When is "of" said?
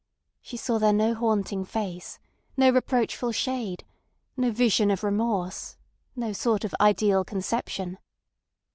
4.89-5.03, 6.65-6.73